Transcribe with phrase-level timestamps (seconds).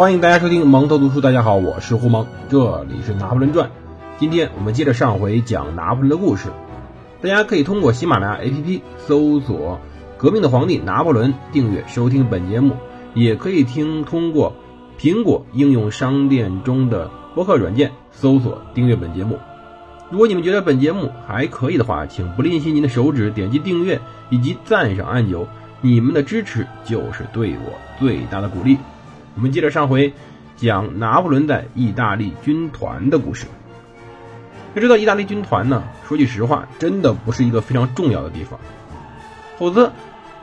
[0.00, 1.20] 欢迎大家收听蒙头读书。
[1.20, 3.68] 大家好，我是胡蒙，这里是《拿破仑传》。
[4.18, 6.48] 今天我们接着上回讲拿破仑的故事。
[7.20, 9.78] 大家可以通过喜马拉雅 APP 搜索
[10.16, 12.76] “革命的皇帝拿破仑”，订阅收听本节目。
[13.12, 14.54] 也可以听通过
[14.98, 19.38] 苹果应用商店中的播客软件搜索订阅本节目。
[20.08, 25.46] 如果你们觉得本节目还可以的话，请不吝惜您的手指点击订阅以及赞赏按钮，
[25.82, 28.78] 你们的支持就是对我最大的鼓励。
[29.34, 30.12] 我们接着上回
[30.56, 33.46] 讲拿破仑在意大利军团的故事。
[34.74, 38.58] 要知道，意大利军团呢，说句实话，真的不是一个非常重要的地方，
[39.58, 39.92] 否则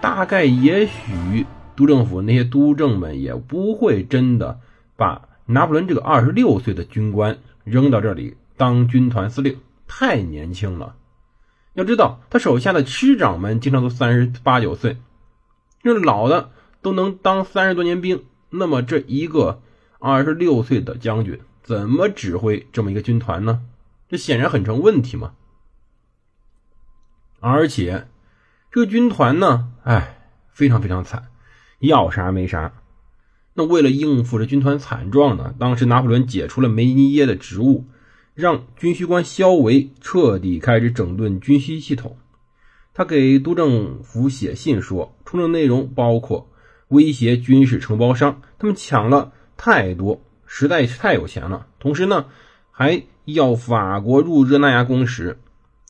[0.00, 4.60] 大概也许督政府那些督政们也不会真的
[4.96, 10.94] 把拿破仑这个二十六岁的军官扔到这里当军团司令，太年轻了。
[11.74, 14.98] 要知道，他手下的师长们经常都三十八九岁，
[15.82, 18.22] 这老的都能当三十多年兵。
[18.54, 19.62] 那么这一个
[19.98, 23.62] 二十六岁的将军怎么指挥这么一个军团呢？
[24.10, 25.32] 这显然很成问题嘛。
[27.40, 28.08] 而且
[28.70, 31.28] 这个军团呢，哎，非常非常惨，
[31.78, 32.74] 要啥没啥。
[33.54, 37.86] 那为了应付这军团惨状呢，当时拿破仑解除了梅尼耶的职务，
[38.34, 42.18] 让军需官肖维彻底开始整顿军需系统。
[42.92, 46.50] 他给督政府写信说，出政内容包括。
[46.92, 51.66] 威胁军事承包商，他们抢了太多，实在是太有钱了。
[51.80, 52.26] 同时呢，
[52.70, 55.38] 还要法国入热那亚公使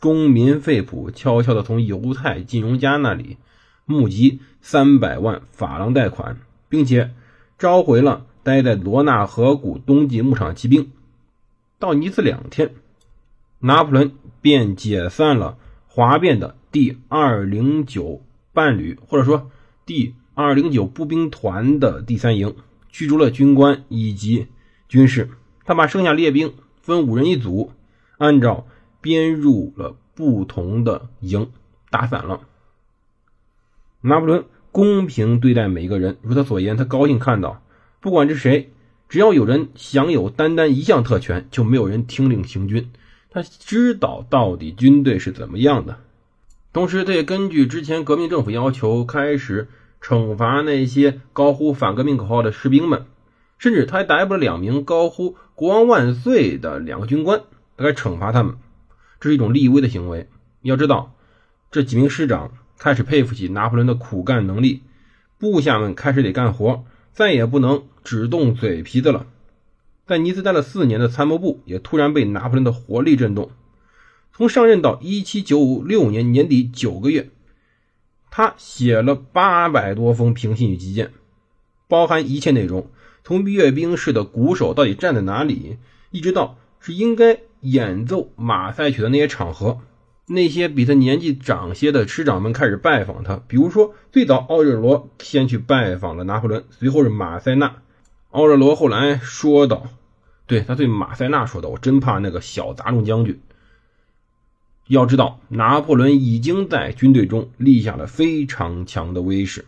[0.00, 3.36] 公民费普悄悄地从犹太金融家那里
[3.84, 7.11] 募集三百万法郎贷款，并且
[7.59, 10.92] 召回了待在罗纳河谷冬季牧场骑兵。
[11.81, 12.75] 到尼斯两天，
[13.59, 18.22] 拿破仑便解散了哗变的第二零九
[18.53, 19.50] 伴侣，或者说
[19.84, 20.15] 第。
[20.34, 22.56] 二零九步兵团的第三营
[22.88, 24.47] 驱逐了军官以及
[24.88, 25.28] 军士，
[25.66, 27.72] 他把剩下列兵分五人一组，
[28.16, 28.66] 按照
[29.03, 31.50] 编入了不同的营
[31.91, 32.41] 打散了。
[34.00, 37.62] 拿破仑公平对待每一个人，如他所言，他高兴看到，
[38.00, 38.72] 不管是谁，
[39.10, 42.91] 只要有人享有单单一项特权，就没有人听令行军。
[43.31, 45.99] 他知道到底军队是怎么样的，
[46.72, 49.69] 同时他也根据之前革命政府要求开始。
[50.02, 53.06] 惩罚那些高呼反革命口号的士兵们，
[53.56, 57.42] 甚至他还逮捕了两名高呼“国王万岁”的两个军官，
[57.76, 58.56] 他该惩罚他们，
[59.20, 60.28] 这是一种立威的行为。
[60.62, 61.14] 要知道，
[61.70, 64.82] 这几名师长开始佩服起拿破仑的苦干能力，
[65.38, 69.26] 部下们开始得干活，再也不能只动嘴皮子了。
[70.04, 73.52] 在尼斯待了四年的参谋部也突然被拿破仑的活力震动。
[74.32, 77.30] 从上任到一七九六年年底九个月。
[78.34, 81.10] 他写了八百多封平信与急件，
[81.87, 82.87] 包含一切内容，
[83.22, 85.76] 从阅兵式的鼓手到底站在哪里，
[86.10, 89.81] 一直到是应该演奏马赛曲的那些场合，
[90.25, 93.38] 那些比他年纪长些的师长们开始拜访他。
[93.47, 97.82] 比如说，最早奥热罗先去拜访了拿破仑，随后是马塞纳。
[98.31, 99.88] 奥热罗后来说道
[100.49, 103.38] ：“对他对马塞纳说的，我真怕那个小杂种将军。”
[104.88, 109.65] 要知道，拿破仑已经在军队中立下了非常强的威势，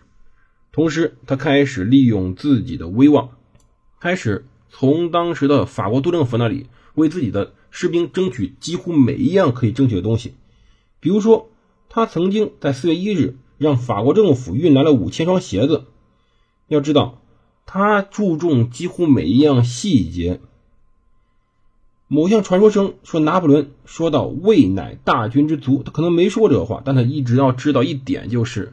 [0.72, 3.30] 同时他开始利用自己的威望，
[4.00, 10.34] 开始从当时的法国督政府那里为自己的士兵争取几乎每一样可以争取的东西。
[11.00, 11.48] 比如说，
[11.88, 15.84] 他曾经在四月一日让法国政府运来了五千双鞋子。
[16.66, 17.22] 要知道，
[17.66, 20.40] 他注重几乎每一样细节。
[22.14, 28.72] 某项传说声说，拿破仑说到“胃乃大军之足”，他可能没说这个话，但他一直要知道一点，就是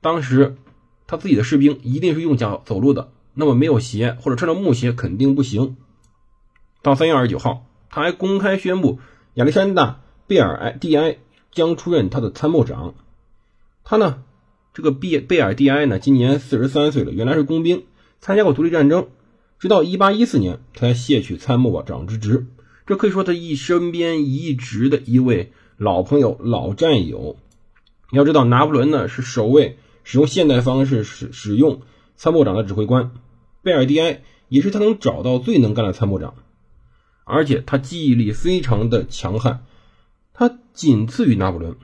[0.00, 0.56] 当时
[1.06, 5.76] 他自己的士兵一定是用脚走路的，那么没有鞋或者穿着木鞋肯定不行。
[6.80, 8.98] 到三月二十九号，他还公开宣布
[9.34, 9.86] 亚历山大·
[10.26, 11.18] 贝尔埃蒂埃
[11.52, 12.94] 将出任他的参谋长。
[13.84, 14.22] 他呢，
[14.72, 17.84] 这个贝贝尔蒂埃呢，今年四十三岁了，原来是工兵，
[18.20, 19.08] 参加过独立战争。
[19.58, 22.46] 直到一八一四年，才卸去参谋长之职。
[22.86, 27.36] 这可以说他一身边一直的一位老朋友、老战友。
[28.12, 31.80] 要知道，拿破仑呢是首位使用现代方式使使用
[32.16, 33.12] 参谋长的指挥官，
[33.62, 36.34] 贝尔蒂埃也是他能找到最能干的参谋长。
[37.24, 39.64] 而且他记忆力非常的强悍，
[40.34, 41.76] 他仅次于拿破仑。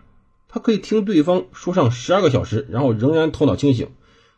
[0.48, 3.88] 他可以听对方说上十二个小时，然后仍然头脑清醒。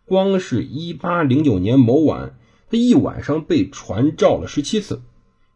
[0.05, 2.39] 光是一八零九年某晚。
[2.71, 5.03] 他一晚上被传召了十七次。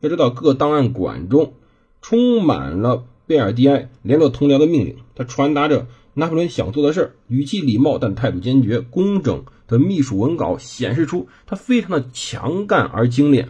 [0.06, 1.54] 要知道，各档案馆中
[2.00, 4.96] 充满了贝尔蒂埃联络同僚的命令。
[5.16, 13.48] 他传达着拿破仑想做的事儿，语气礼貌，但态度坚决、工整、的秘书文稿显示出他非常的强干而精炼。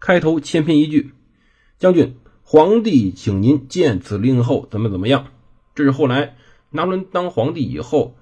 [0.00, 1.12] 开头千篇一律
[1.78, 5.26] ：“将军，皇帝请您见此令后怎么怎么样。”
[5.76, 6.36] 这是后来
[6.70, 8.16] 拿破仑当皇帝以后，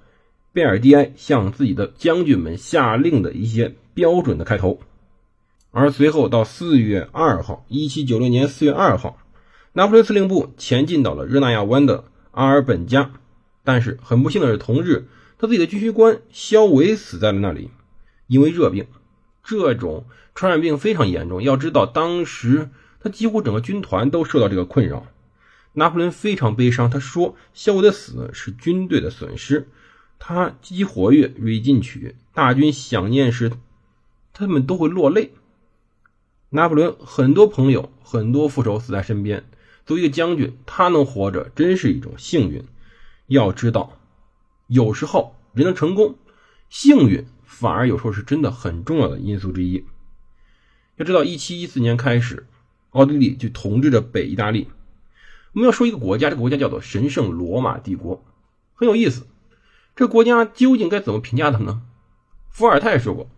[0.53, 4.81] 贝尔蒂埃向自己的将军们下令的一些标准的开头。
[5.73, 9.19] 而随后到四月二号，一七九六年四月二号，
[9.75, 13.13] 拿破仑司令部前进到了热那亚湾的阿尔本加，
[13.63, 15.07] 但是很不幸的是，同日
[15.39, 17.71] 他自己的军需官肖维死在了那里，
[18.27, 18.87] 因为热病。
[19.45, 22.71] 这种传染病非常严重，要知道当时
[23.01, 25.07] 他几乎整个军团都受到这个困扰。
[25.73, 29.69] 拿破仑非常悲伤，他说：“肖维的死是军队的损失，
[30.19, 33.53] 他积极活跃，锐进取，大军想念时，
[34.33, 35.33] 他们都会落泪。”
[36.51, 39.45] 拿破仑很多朋友、很多副手死在身边。
[39.87, 42.65] 作为一个将军，他能活着真是一种幸运。
[43.27, 43.99] 要知道，
[44.67, 46.17] 有时候人的成功，
[46.69, 49.85] 幸运反而有时候是真的很重要的因素之一。
[50.97, 52.47] 要知道，一七一四年开始，
[52.91, 54.69] 奥地利就统治着北意大利。
[55.53, 58.25] 我们要说一个国家，这个国家叫做神圣罗马帝国，
[58.75, 59.27] 很有意思。
[59.97, 61.83] 这国家究竟该怎么评价它呢？
[62.49, 63.29] 伏尔泰说过，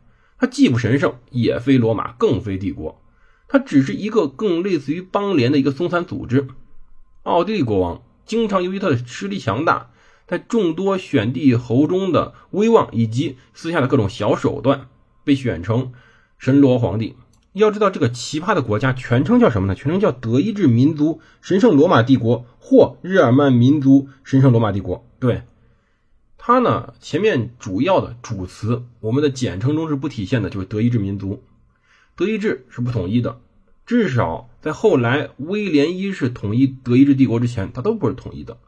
[0.42, 3.00] 它既不神圣，也非罗马，更非帝国。
[3.46, 6.48] 它只是一个更类似于邦联的一个松散组织。
[7.22, 9.90] 奥地利国王经常由于他的实力强大，
[10.26, 14.88] 在众多选帝侯中的威望以及私下的各种小手段，
[15.22, 15.92] 被选成
[16.38, 17.14] 神罗皇帝。
[17.52, 19.76] 要知道，这个奇葩的国家全称叫什么呢？
[19.76, 25.06] 全称叫德意志民族神圣罗马帝国或日耳曼民族神圣罗马帝国。
[25.20, 25.42] 对
[26.44, 31.40] 它呢，前面主要的主词，我们的简称中是不体现的，就是德意志民族。
[32.16, 33.40] 德意志是不统一的，
[33.86, 38.58] 至少在后来威廉一世统一德意志帝国之前，它都不是统一的。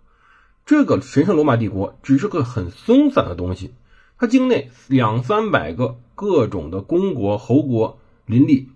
[0.65, 3.73] 这个神圣罗马帝国只是个很松散的东西，
[4.19, 8.69] 它境内两三百个各种的公国、侯国林立，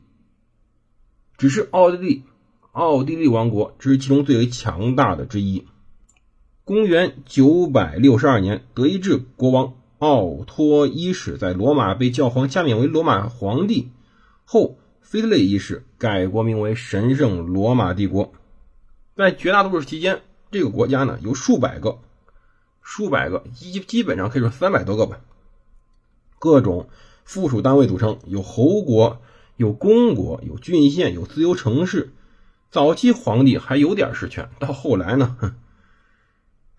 [1.37, 2.25] 只是奥地利，
[2.73, 5.69] 奥地利王国只是其中最为强大的之一。
[6.69, 13.89] 公元九百六十二年，德意志国王奥托一世在罗马被教皇加冕为罗马皇帝。
[14.45, 18.35] 后，腓特烈一世改国名为神圣罗马帝国。
[19.17, 20.21] 在绝大多数期间，
[20.51, 22.01] 这个国家呢有数百个、
[22.83, 25.21] 数百个，基基本上可以说三百多个吧。
[26.39, 26.91] 各种
[27.25, 29.23] 附属单位组成，有侯国、
[29.57, 32.13] 有公国、有郡县、有自由城市。
[32.71, 35.55] 早期皇帝还有点实权，到后来呢，哼，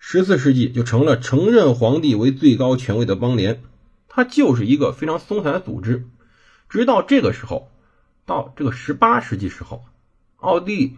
[0.02, 3.62] 十四世纪就成了承认皇帝为最高权威的邦联。
[4.08, 6.08] 它就是一个非常松散的组织。
[6.68, 7.70] 直到这个时候，
[8.26, 9.84] 到这个十八世纪时候，
[10.38, 10.96] 奥地利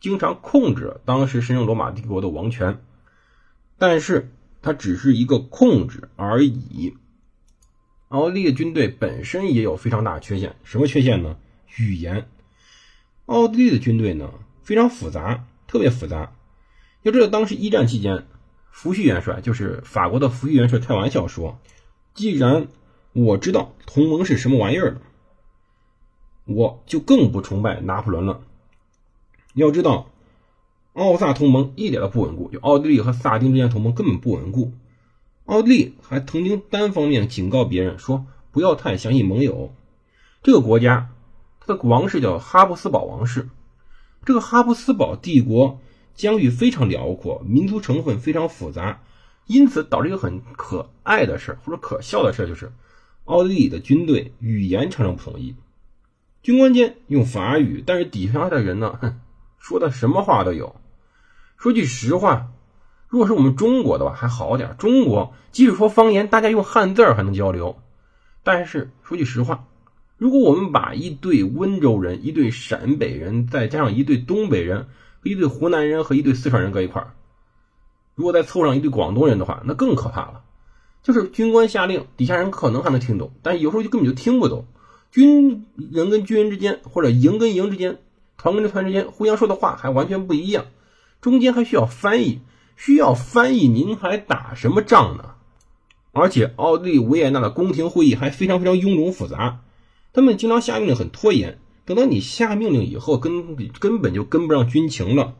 [0.00, 2.82] 经常控制当时神圣罗马帝国的王权，
[3.78, 6.96] 但是它只是一个控制而已。
[8.08, 11.36] 奥地利军队本身也有非常大的缺陷，什么缺陷呢？
[11.76, 12.28] 语言。
[13.26, 14.32] 奥地利的军队呢
[14.62, 16.32] 非常复杂，特别复杂。
[17.02, 18.26] 要知道，当时一战期间，
[18.82, 21.58] 福煦元帅就是法国的福煦元帅开玩笑说
[22.16, 22.68] ：“既然
[23.12, 25.02] 我知道同盟是什么玩意儿。”
[26.48, 28.40] 我就更不崇拜拿破仑了。
[29.52, 30.08] 要知道，
[30.94, 34.72] 奥萨同盟一点都不稳固，就奥地利和萨丁之间同盟根本不稳固。
[35.44, 39.74] 奥地利还曾经单方面警告别人说，不要太相信盟友。
[40.42, 41.10] 这个国家，
[41.60, 43.50] 它的王室叫哈布斯堡王室。
[44.24, 45.78] 这个哈布斯堡帝国
[46.14, 49.02] 疆域非常辽阔，民族成分非常复杂，
[49.46, 52.72] 因此导致一个很可爱的事儿或者可笑的事儿就是
[53.24, 55.54] 奥地利的军队语言常常不统一。
[56.42, 59.20] 军官间用法语，但是底下的人呢，哼，
[59.58, 60.76] 说的什么话都有。
[61.56, 62.48] 说句实话，
[63.08, 67.78] 如果是我们中国的话还好点，中国即使说方言，大家用汉字还能交流。
[68.42, 69.66] 但是说句实话，
[70.16, 74.88] 如果我们把一对温州人、一对陕北人，再加上一对东北人、
[75.22, 77.14] 一对湖南人和一对四川人搁一块儿，
[78.14, 80.42] 如果再凑上一对广东人的话，那更可怕了。
[81.02, 84.66] 就是军官下令，底下人可能还能听懂，但有时候就根本就听不懂。
[85.10, 87.98] 军人跟军人之间，或者营跟营之间，
[88.36, 90.66] 团跟团之间，互相说的话还完全不一样，
[91.20, 92.40] 中间还需要翻译，
[92.76, 95.34] 需要翻译，您还打什么仗呢？
[96.12, 99.60] 而且奥地利维也纳的宫廷会议还非常非常臃肿复杂，
[100.12, 101.58] 他们经常下命令很拖延，
[101.90, 105.34] 等到你下命令以后，根根本就跟不上军情了。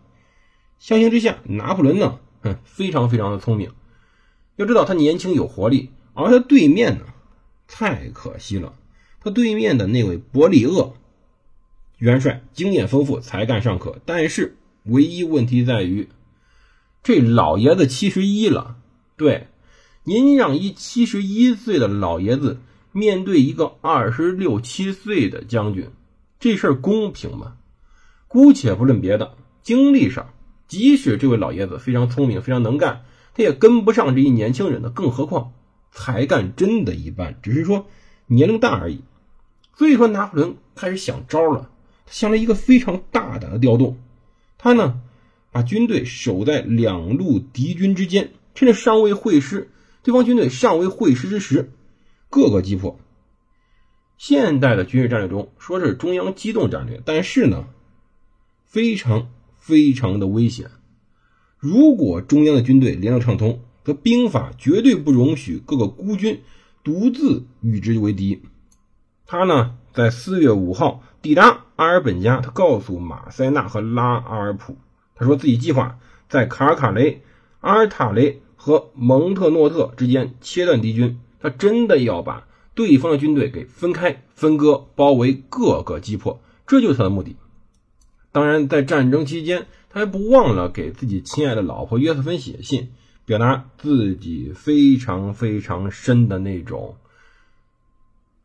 [0.80, 3.70] 相形之下，拿破仑呢，哼，非常非常的聪明。
[4.56, 7.04] 要知道他年轻有活力，而他对面呢，
[7.68, 8.74] 太可惜了。
[9.20, 10.96] 他对面的那位伯里厄
[11.98, 16.08] 元帅经验丰富，才干尚可，但是唯一问题在于，
[17.04, 18.76] 这老爷子七十一了。
[19.16, 19.46] 对，
[20.02, 22.58] 您让一七十一岁的老爷子
[22.90, 25.88] 面对一个二十六七岁的将军，
[26.40, 27.58] 这事儿公平吗？
[28.26, 30.32] 姑且不论别的，经历上，
[30.66, 33.02] 即使这位老爷子非常聪明、非常能干，
[33.34, 35.52] 他也跟不上这一年轻人的，更何况
[35.92, 37.86] 才干真的一般，只是说
[38.26, 39.02] 年龄大而已。
[39.76, 41.70] 所以说，拿破仑开始想招了，
[42.06, 43.98] 他想了一个非常大胆的调动，
[44.56, 45.00] 他呢
[45.52, 49.70] 把军队守在两路敌军之间，趁着尚未会师，
[50.02, 51.70] 对方军队尚未会师之时。
[52.30, 52.98] 各个击破。
[54.20, 57.64] 现代的军事战略中说是中央机动战略，但是呢，
[58.66, 60.70] 非常非常的危险。
[61.56, 66.42] 如果中央的军队联络畅通，则兵法绝对不容许各个孤军
[66.84, 68.42] 独自与之为敌。
[69.24, 74.76] 他呢，在四月五号抵达阿尔本加，他告诉马塞纳和拉阿尔普，
[75.14, 75.98] 他说自己计划
[76.28, 77.22] 在卡尔卡雷、
[77.60, 81.18] 阿尔塔雷和蒙特诺特之间切断敌军。
[81.40, 82.46] 他真的要把
[82.80, 87.36] 对方的军队给分开、分割、包围，各个击破，这就是他的目的。
[88.32, 92.88] 当然，在战争期间，他还不忘了给自己亲爱的老婆约瑟芬写信，
[93.26, 96.96] 表达自己非常非常深的那种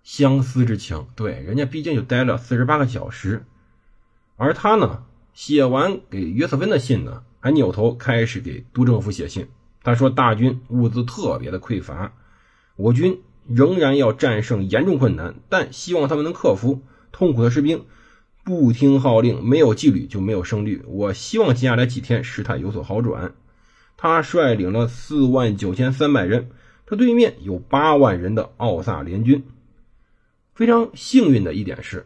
[0.03, 1.07] 相思之情。
[1.15, 3.45] 对，人家毕竟就待了四十八个小时，
[4.35, 9.47] 而他呢，写完给约瑟芬的信呢，还扭头开始给督政府写信。
[9.81, 12.11] 他说，大军物资特别的匮乏。
[12.75, 16.81] 我军仍然要战胜严重困难，但希望他们能克服。
[17.11, 17.85] 痛苦的士兵
[18.43, 20.83] 不听号令，没有纪律就没有胜率。
[20.87, 23.33] 我希望接下来几天事态有所好转。
[23.97, 26.49] 他率领了四万九千三百人，
[26.85, 29.43] 他对面有八万人的奥萨联军。
[30.53, 32.05] 非常幸运的一点是，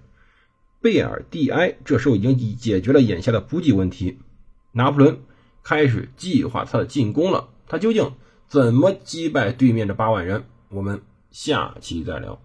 [0.81, 4.19] 贝尔蒂埃这时候已经解决了眼下的补给问题。
[4.71, 5.19] 拿破仑
[5.63, 7.49] 开始计划他的进攻了。
[7.67, 8.13] 他究竟
[8.47, 10.43] 怎么击败对面的八万人？
[10.69, 12.39] 我们下期再聊。